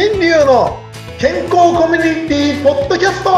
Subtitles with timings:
[0.00, 0.78] 新流の
[1.18, 3.30] 健康コミュニティポッドキャスト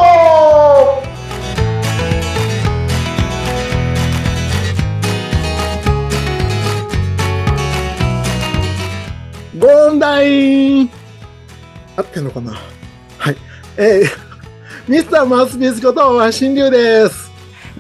[9.59, 10.91] ゴンダイン
[11.97, 12.53] 合ってんのかな？
[13.17, 13.37] はい。
[13.79, 14.07] えー、
[14.87, 17.31] ミスターマウスピースことは新流です。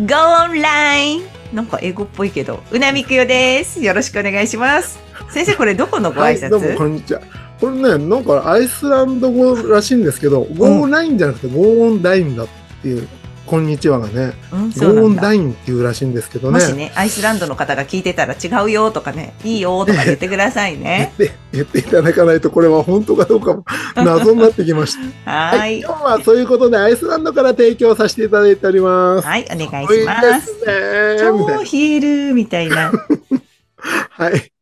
[0.00, 1.26] Go online!
[1.52, 3.82] なんか英語っぽいけど、うなみくよです。
[3.82, 4.98] よろしくお願いします。
[5.28, 7.20] 先生、これどこのごはい、挨拶、どうもこんにちは。
[7.60, 12.48] これね、なんかアイスランド語らしいんですけど、ゴーンラインじゃなくてゴーンダインだっ
[12.80, 13.06] ていう、
[13.44, 14.76] こんにちはがね、うん、ゴ。
[14.76, 16.60] ーンダインっていうらしいんですけどね。
[16.60, 21.12] もしね、アイスランドの方が聞いてたら違うよとかね、いいよとか言ってください 言っね。
[21.18, 23.64] て、言っていただかないと、これは本当かどうかも
[23.96, 25.30] 謎になってきました。
[25.30, 25.80] は はい、ーい。
[25.80, 29.26] 今日はそういうことでアイスランドから提供させていただいております。
[29.26, 30.40] はい、お願いしま。
[30.40, 31.18] すすね。
[31.18, 32.92] 超冷えるみたいな。
[32.92, 32.92] な。
[34.10, 34.52] はい。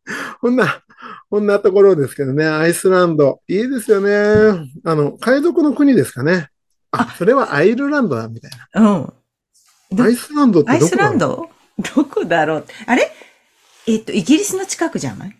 [0.40, 0.80] こんな、
[1.30, 3.40] こんなところですけどね、アイスランド。
[3.48, 4.70] いいですよね。
[4.84, 6.48] あの、海賊の国ですかね。
[6.90, 8.82] あ、それはアイルランドだ、みたいうん。
[8.82, 9.12] な。
[9.92, 11.48] どアイスランドってアイスランド？
[11.96, 12.66] どこだろう？
[12.86, 13.12] あれ？
[13.86, 15.36] えっと、イギリスの近くじゃない？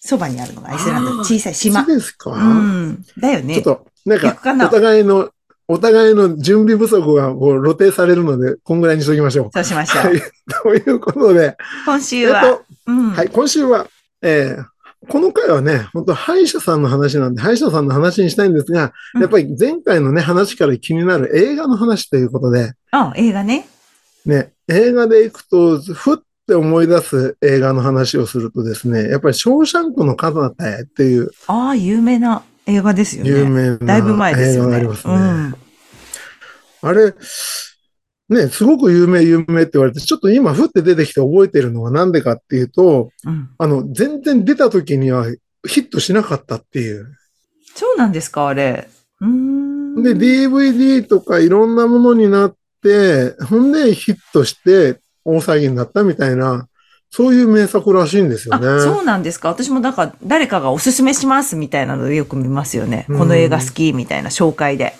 [0.00, 1.10] そばにあるのがアイスランド。
[1.20, 1.84] 小さい島。
[1.84, 3.04] そうですか、うん。
[3.18, 3.54] だよね。
[3.54, 5.30] ちょっと、なんか、お互いの、
[5.68, 9.50] お互いの準備不足がこう露呈されるので、こんぐらいにしときましょう。
[9.52, 10.04] そうしましょう。
[10.06, 10.20] はい。
[10.82, 13.10] ということで、今週は、えっと、うん。
[13.10, 13.86] はい、今週は、
[14.22, 14.64] えー
[15.10, 23.66] この回はね、本当歯医者さんの話なんで、歯医者さんの話にしたいんですが、うんやっぱり前回のね、話から気になる映画の話ということで、あ、映画ね。
[24.24, 33.30] ね、映画で行くと、ふって思い出す映画の話をするとですね、やっぱりショーシャンクの彼方へっていうああ、有名な映画ですよね。
[33.30, 34.68] 有名なだいぶ前ですよね。
[34.68, 35.14] 映画がありますね。
[35.14, 35.54] うん。
[36.82, 37.14] あれ、
[38.30, 43.50] ね、すごく有名有名って言われて、ちょっと今ふって出てきて覚えてるのはなんでかっていうと、うん。
[43.58, 45.26] あの、全然出た時には
[45.66, 47.08] ヒットしなかったっていう。
[47.74, 48.88] そうなんですか、あれ。
[49.20, 50.02] うーん。
[50.04, 56.68] で、DVD とかいろんなものになって、ほんでヒットして大騒ぎになったみたいな、
[57.10, 58.68] そういう名作らしいんですよね。
[58.68, 59.48] あ、そうなんですか。
[59.48, 63.06] 私もなんか、誰かがおすすめしますみたいなのでよく見ますよね。
[63.08, 64.94] うんこの映画好きみたいな紹介で。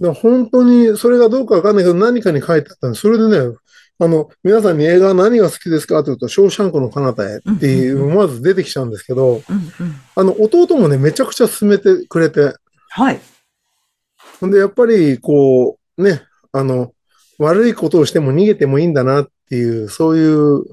[0.00, 3.56] だ本当にそれがどうかわかんないけど何かに書いてあったんで、それでね、
[3.98, 6.00] あの、皆さんに映画何が好きですか？
[6.00, 9.40] って言うと、ショーシャンクの彼方へっていう、まず出てきちゃうんですけど。
[10.14, 12.54] あの、弟もね、めちゃくちゃ勧めてくれて、
[12.90, 13.20] はい。
[14.38, 16.20] ほんで、やっぱり、こう、ね、
[16.52, 16.92] あの、
[17.38, 20.64] 悪いことをしても逃げてもいいんだなっていう、そういう、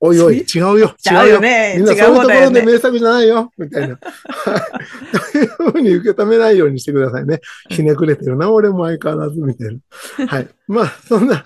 [0.00, 3.98] おいおい、違うよ、違うよねみんなそういうところで名作じゃないよ、みたいな。
[3.98, 5.32] はい。
[5.32, 7.40] というふうに受け止めないようにしてくださいね。
[7.68, 10.26] ひねくれてるな、俺も相変わらず、みたいな。
[10.26, 10.48] はい。
[10.68, 11.44] まあ、そんな、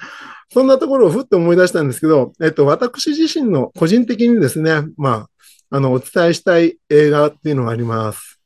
[0.53, 5.29] そんなところをふっと思い出したんですけど、えっと、私自身の個人的にですね、ま
[5.71, 8.39] あ、あの、お伝えしたい映画っていうのがあります。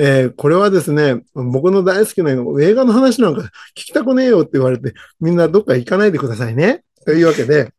[0.00, 3.42] えーこれはですね、僕の大好きな映画の話なんか
[3.76, 6.84] 聞きたくねえよって言われて、みんなどっか行かないでくださいね。
[7.04, 7.72] というわけで、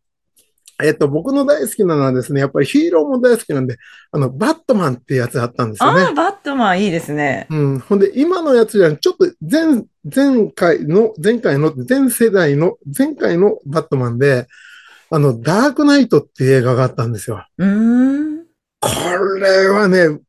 [0.81, 3.77] えっと、僕の大好きなのはですね、やっぱりヒーローも大好きなんで、
[4.11, 6.13] あの、バットマンってやつあったんですよねああ、。
[6.13, 7.47] バットマンいいですね。
[7.49, 7.79] うん。
[7.79, 14.47] ほんで、今のやつじゃ、ちょっと前、前回の、前回の、前世代の、前回のバットマンで、
[15.09, 17.45] あの、ダークナイトっていう映画があったんですよ。
[17.57, 18.45] うーん。
[18.79, 18.89] こ
[19.41, 20.19] れはね、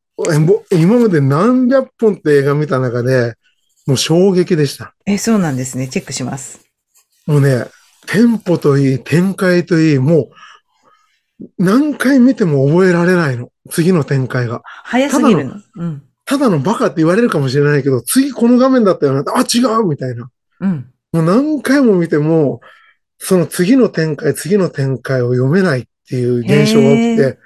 [0.73, 3.35] 今まで何百本って映画見た中で、
[3.87, 4.95] もう衝撃でした。
[5.07, 5.89] え、そうなんですね。
[5.89, 6.61] チェックします。
[7.27, 7.67] もうね、
[8.11, 10.31] テンポといい、展開といい、も
[11.41, 13.51] う、何回見ても覚えられないの。
[13.71, 14.63] 次の展開が。
[14.65, 15.55] 早すぎるの。
[15.77, 16.03] うん。
[16.25, 19.25] ただのバカって言われるかもしれないけど、次この画面だったよな。
[19.35, 20.31] あ、違うみたいな。
[20.61, 20.91] うん。
[21.13, 22.61] もう何回も見ても、
[23.19, 27.39] その次の展開、次の展開を読めないっていう現象が起きへて、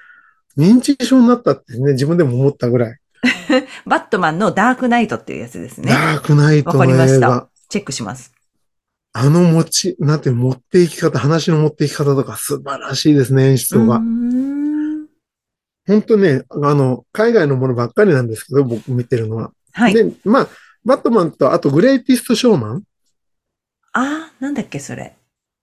[0.56, 2.98] 認知症になったってね、自分でも思ったぐらい。
[3.86, 5.90] バットマンのダークナイトっていうやつですね。
[5.90, 7.48] ダークナイトわかりの映画ました。。
[7.68, 8.33] チェックします。
[9.16, 13.98] あの持ち、なんて持っていき方、話の持っていき方とか素晴らしいですね、演出うーが。
[13.98, 15.06] ん。
[15.86, 19.52] 本当ね、あの、海外のものばっかりなんですけど、僕見てるのは。
[19.72, 19.94] はい。
[19.94, 20.48] で、まあ、
[20.84, 22.82] バットマンと、あとグレイティストショーマン
[23.92, 25.14] ああ、なんだっけ、それ。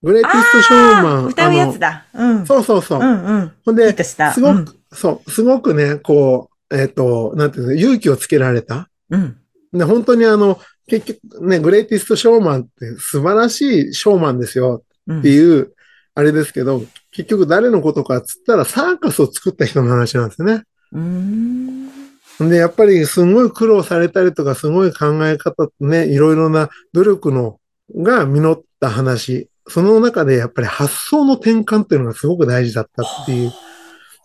[0.02, 1.26] グレイティストショーマン。
[1.26, 2.06] 歌うやつあだ。
[2.14, 2.38] うん。
[2.40, 3.00] のそうそうそう。
[3.00, 3.52] うんうん。
[3.66, 4.02] ほんで。
[4.02, 8.88] すごく、そう、すごくね、こう、えっ、と、なんていうの、勇気をつけられた。
[9.10, 9.38] うん。
[9.72, 9.78] うん。
[9.78, 15.72] で、本当にあの、結局ね、グレイティストショーマンって素晴らしいショーマンですようんっていう、
[16.14, 20.62] あれですけど、結局誰のことかっつったらサーカスを作った人の話なんですよね。
[20.92, 22.48] うーん。
[22.48, 27.58] で、やっぱりすごい苦労されたりとか、すごい考え方とね、いろいろな努力の
[27.96, 29.48] が実った話。
[29.68, 33.52] その中でやっぱり発想の転換っていうのがすごく大事だったっていう、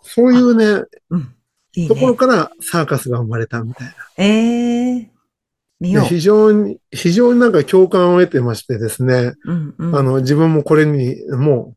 [0.03, 1.33] そういうね、うん。
[1.75, 2.17] いいところね。
[2.17, 3.93] からサーカスが生まれたみたいな。
[4.17, 4.76] ええ
[5.79, 6.03] 見よう。
[6.03, 9.95] で非常に、非常になんか共感を得てましてですね、うんうん。
[9.95, 11.75] あの、自分もこれに、も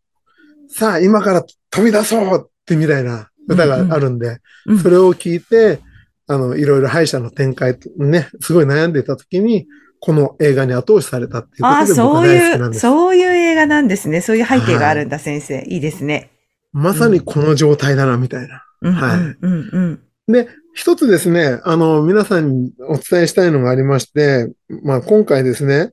[0.68, 5.80] う、さあ、今から飛び出そうってみたいな歌があるんで、うんそれを聞いて、
[6.26, 9.66] あの、いろいろ敗者の展開とね、すごい悩んでいた時に、
[9.98, 12.80] この映画に後押しされたっていうことでそういう、大好きなんです。
[12.80, 14.20] そういう映画なんですね。
[14.20, 15.62] そういう背景があるんだ、先生。
[15.66, 16.30] いいですね。
[16.72, 18.64] まさにこの状態だな、みたいな。
[18.82, 20.00] うんはいうんうんうん。
[20.28, 24.52] で、一つですね、あの、皆さんにお伝えしたいのがありまして、
[24.82, 25.90] まあ、今回ですね、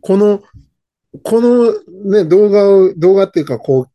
[0.00, 0.42] この、
[1.22, 1.72] この
[2.10, 3.88] ね、動画を、動画っていうか、こ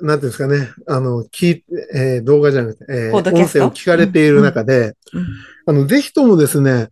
[0.00, 1.64] う、なんていうんですかね、あの、聞い
[1.94, 5.26] えー動画じゃなくて、えー音声を聞かれている中で、うん
[5.66, 6.88] あの、ぜひともですね、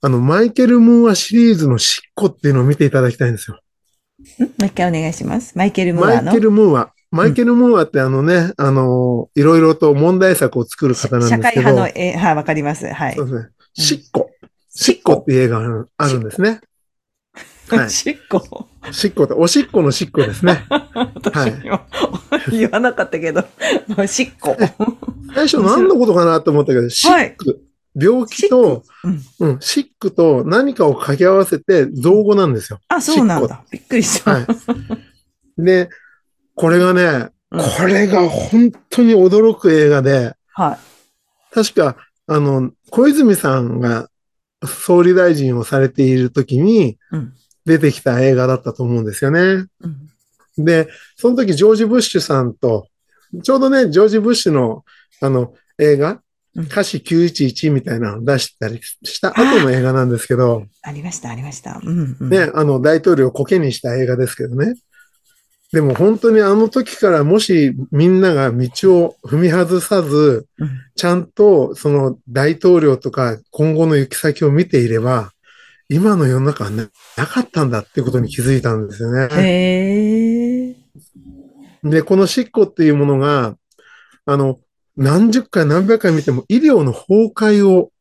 [0.00, 3.60] あの、マイケル・ムーアシリーズのしっこっていうのを見ていただきたいんですよ。
[4.38, 5.56] んもう一回お願いします。
[5.56, 6.22] マイケル・ムーアの？
[6.24, 6.92] マイケル・ムーア。
[7.10, 12.86] マイケル・ムーアってあのね、あの、いろいろと問題作を作る方なん社会ですけど、派の、えはい、わかります。
[12.86, 13.26] はいそう。
[13.26, 13.48] ですね。
[13.74, 14.30] しっこ。
[14.70, 16.60] しっこっていう映画があるんですね。
[17.68, 18.68] はいしっこ。
[18.92, 20.64] しっこって、おしっこのしっこですね。
[20.70, 21.80] 私も
[22.50, 23.44] 言わなかったけど、
[24.06, 24.56] しっこ。
[25.34, 27.60] 最初何のことかなと思ったけど、シック。
[28.00, 28.84] 病気と、
[29.40, 32.78] うんうん、シックと何かを掛け合わせて造語なんですよ。
[32.88, 33.64] あ、そうなんだ。
[33.70, 34.32] びっくりした。
[34.32, 34.46] はい。
[35.58, 35.90] で、
[36.58, 40.78] これがね、うんこれが本当に驚く映画で、は
[41.50, 41.96] 確か、
[42.26, 44.10] あの、小泉さんが
[44.66, 46.98] 総理大臣をされている時に。
[47.68, 49.40] 出てきた映画だったと思うんですよね。
[49.40, 50.08] うん
[50.60, 52.88] で、その時ジョージ・ブッシュさんと、
[53.44, 54.84] ちょうどね、ジョージ・ブッシュの
[55.20, 56.18] あの映画、うん
[56.64, 61.80] 歌詞911みたいなのを出したりした後の映画なんですけど、ありました、ありました。
[61.80, 62.28] うん、うん。
[62.30, 64.74] ね、あの大統領をコケにした映画ですけどね。
[65.72, 70.68] でも本当にあの時からもしみんなが道を踏み外さず、うん
[70.98, 75.30] ちゃんとその大統領とか今後の行き先を見ていれば、
[75.88, 79.28] 今の世の中はね、なかったんだっていうことに気づいたんですよね。
[79.32, 80.76] へえ。
[81.84, 83.56] で、このしっこっていうものが、
[84.26, 84.58] あの、
[84.96, 87.92] 何十回何百回見ても医療の崩壊を、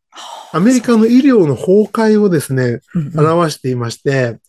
[0.52, 2.80] アメリカの医療の崩壊をですね、
[3.16, 4.40] 表していまして、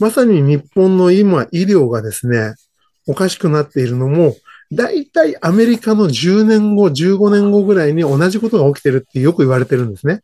[0.00, 2.54] まさに日本の今医療がですね、
[3.06, 4.34] おかしくなっているのも、
[4.72, 10.22] 大体アメリカの10年後、15年後ぐらいに同じことが起きてるってよく言われてるんですね。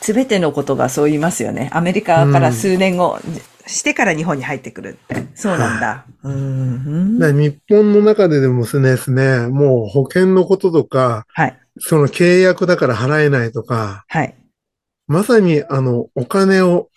[0.00, 1.68] すべてのことがそう言いますよね。
[1.72, 3.18] アメリカから数年後、
[3.66, 5.26] してから日本に入ってくるって。
[5.34, 6.06] そうなんだ。
[6.22, 7.18] うん。
[7.18, 11.58] 日本の中ででもですね、もう保険のこととか、はい。
[11.78, 14.34] その契約だから払えないとか、はい。
[15.06, 16.88] まさにあの、お金を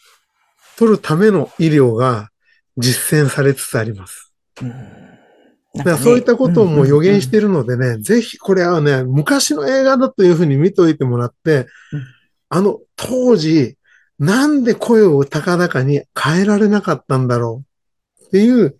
[0.77, 2.29] 取るための医療が
[2.77, 4.33] 実践されつつあります。
[4.61, 5.12] うん
[5.75, 12.03] だからそういったことをもう予言しているのでね、ぜひこれはね、昔の映画だというふうに見といてもらってうん、
[12.49, 13.77] あの当時、
[14.19, 17.63] なんで声を高々に変えられなかったんだろ
[18.21, 18.77] うっていう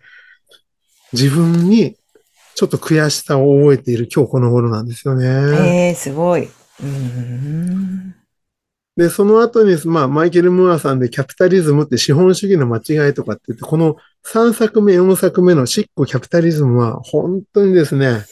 [1.11, 1.95] 自分に
[2.55, 5.25] ちょっと悔しさを覚えている今日この頃なんですよね。
[5.27, 6.47] ええ、すごい。
[6.81, 8.15] うん。
[8.95, 18.25] で、その後に、まあ、マイケル・ムーアさんでキャピタリズムって資本主義の間違いとかって言って、この3作目、4作目のシッコ・キャピタリズムは本当にですね、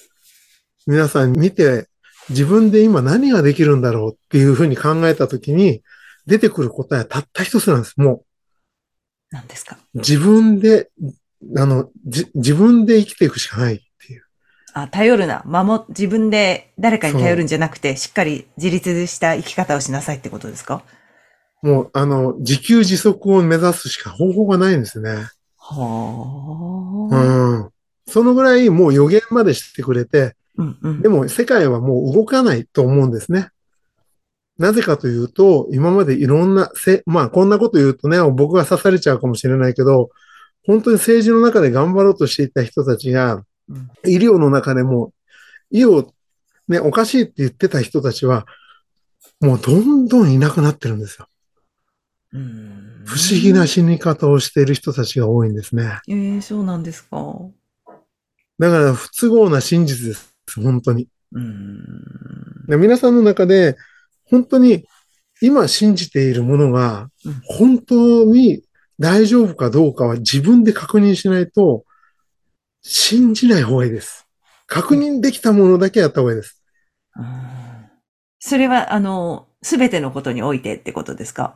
[0.88, 1.88] 皆さん見て
[2.30, 5.82] 自分で今何ができるんだろうっていうふうに考えたときに
[6.26, 8.00] 出てくる答えはたった一つなんです。
[8.00, 8.24] も
[9.32, 9.78] 何ですか？
[9.94, 10.90] う自分で、
[11.58, 14.24] あの、じ自分で生きていくしかないっていう。
[14.74, 15.42] あ、頼るな。
[15.46, 20.84] 守、自分で誰かに頼るんじゃなくて、しっかり自立した生き方をしなさいってことですか？
[21.62, 25.28] もう、あの、自給自足を目指すしか方法がないんですね。
[25.72, 27.16] はあ。
[27.16, 27.70] うん。
[28.08, 33.50] そのぐらいもう予言までしてくれて、うんうんでも世界はもう動かないと思うんですね。
[34.58, 40.10] なぜかというと、今までいろんなせ、まあこんなこと言うとね、僕が刺されちゃうかもしれないけど、
[40.68, 45.14] 本当に政治の中で頑張ろうとしていた人たちが、うん医療の中でも、
[45.72, 46.08] 医療、
[46.68, 48.46] ね、おかしいって言ってた人たちは、
[49.40, 51.28] もうどんどんいなくなってるんですよ。
[52.34, 56.00] うん不思議な死に方をしている人たちが多いんですね。
[56.08, 57.18] ええそうなんですか。
[58.60, 60.36] だから不都合な真実です。
[60.56, 61.08] 本当に。
[61.34, 62.66] うん。
[62.68, 63.76] で皆さんの中で、
[64.26, 64.86] 本当に
[65.42, 68.64] 今信じているものがうん、本当に
[69.00, 71.86] 大丈夫かどうかは自分で確認しないと、
[72.82, 74.28] 信じない方がいいです。
[74.68, 76.64] 確認できたものだけやった方がいいです。
[77.18, 77.26] うん
[78.44, 81.54] それは、あの、すべてのことにおいてってことですか？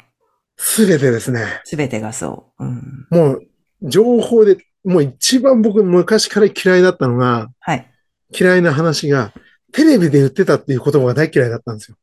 [0.58, 1.62] すべてですね。
[1.64, 2.66] すべてがそう。
[2.66, 3.48] うん、もう、
[3.82, 7.92] 情報で、もう一番僕昔から嫌いだったのが、はい、
[8.38, 9.34] 嫌いな話が、
[9.72, 11.98] テレビで言ってたっていう言葉が大嫌いだったんですよ。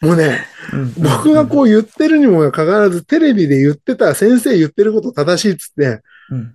[0.00, 0.46] もうね、
[0.98, 6.54] 僕がこう言ってるにもかかわらず、テレビで言ってた、先生言ってること正しいっつって、うん、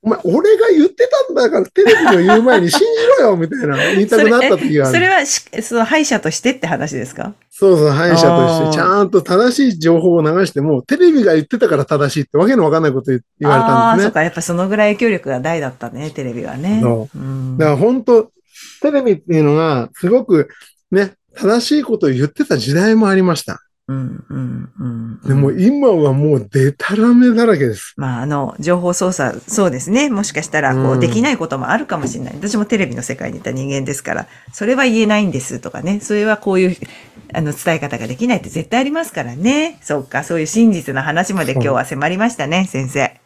[0.00, 2.86] お前、俺が言ってたんだからテレビの言う前に信じ
[3.22, 4.94] ろよ みたいな言いたくなった時がある。
[4.94, 7.34] それ はし、その歯医者としてって話ですか？
[7.50, 14.06] そうそう、歯医者としてちゃんと正しい情報を流しても、テレビが言ってたから正しいってわけのわかんないこと言言われあたんですね。
[14.06, 16.78] あー、そっか、やっぱそのぐらい影響力が大だったね、テレビはね。
[16.80, 18.30] そうんだから本当、
[18.82, 20.48] テレビっていうのがすごく
[20.92, 23.60] ね、正しいことを言ってた時代もありました。
[23.88, 25.20] うん、うん、うん。
[25.26, 27.94] でも今はもうデタラメだらけです。
[27.96, 30.10] まあ、あの、情報操作、そうですね。
[30.10, 32.34] もしかしたら、こう、うんできないこともあるかもしれない。
[32.34, 36.00] 私もテレビの世界にいた人間ですから、それは言えないんですとかね。
[36.00, 36.76] それはこういう、
[37.32, 39.78] あの、伝え方ができないって絶対ありますからね。
[39.80, 43.00] そうか、そういう真実の話まで今日は迫りましたね、先生。
[43.00, 43.20] だか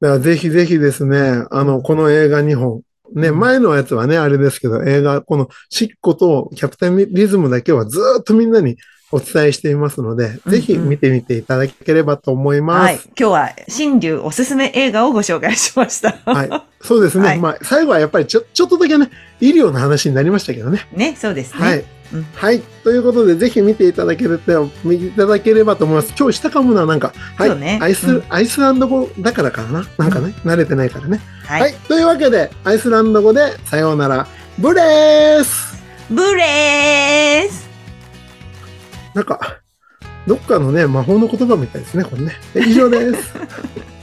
[0.00, 2.82] らぜひぜひですね、あの、この映画2本。
[3.14, 8.76] ね、うん前のやつはね、あれですけど、映画、このシッコとキャプテンリズムだけはずーっとみんなに
[9.10, 12.82] お伝えしていますので、うんぜひ見てみていただければと思います。
[12.82, 12.94] はい。
[12.96, 16.18] 今日は、新流おすすめ映画をご紹介しました。
[16.26, 16.50] はい。
[16.82, 17.26] そうですね。
[17.26, 19.10] はいまあ、最後はやっぱりちょ、ちょっとだけね、
[19.40, 20.86] 医療の話になりましたけどね。
[20.92, 21.60] ね、そうですね。
[21.60, 21.84] はい。
[22.12, 22.60] うんはい。
[22.84, 26.14] ということで、ぜひ見ていただけると、見ていただければと思います。
[26.18, 27.58] 今日したかもな、なんか、はい。
[27.58, 29.86] ねアイス、うんアイスランド語だからかな？
[29.98, 31.20] なんかね、慣れてないからね。
[31.44, 31.60] はい。
[31.60, 31.74] はい。
[31.86, 34.26] というわけで、アイスランド語で、さようなら、
[34.58, 35.76] ブレース
[36.08, 37.67] ブレース
[39.14, 39.60] なんか、
[40.26, 42.32] どっかのね、魔法の言葉みたいですね、これね。
[42.54, 43.34] 以上です。